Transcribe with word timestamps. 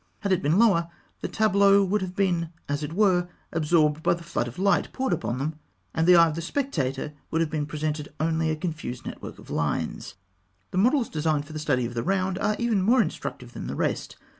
Had 0.21 0.31
it 0.31 0.41
been 0.41 0.57
lower, 0.57 0.89
the 1.19 1.27
tableaux 1.27 1.83
would 1.83 2.01
have 2.01 2.15
been, 2.15 2.49
as 2.67 2.81
it 2.81 2.91
were, 2.93 3.27
absorbed 3.51 4.01
by 4.01 4.15
the 4.15 4.23
flood 4.23 4.47
of 4.47 4.57
light 4.57 4.91
poured 4.93 5.13
upon 5.13 5.37
them, 5.37 5.59
and 5.93 6.07
to 6.07 6.11
the 6.13 6.17
eye 6.17 6.27
of 6.27 6.33
the 6.33 6.41
spectator 6.41 7.13
would 7.29 7.39
have 7.39 7.67
presented 7.67 8.11
only 8.19 8.49
a 8.49 8.55
confused 8.55 9.05
network 9.05 9.37
of 9.37 9.51
lines. 9.51 10.15
The 10.71 10.79
models 10.79 11.07
designed 11.07 11.45
for 11.45 11.53
the 11.53 11.59
study 11.59 11.85
of 11.85 11.93
the 11.93 12.01
round 12.01 12.39
are 12.39 12.55
even 12.57 12.81
more 12.81 12.99
instructive 12.99 13.53
than 13.53 13.67
the 13.67 13.75
rest. 13.75 14.15